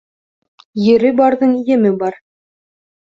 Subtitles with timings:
[0.93, 2.21] Ере барҙың еме бар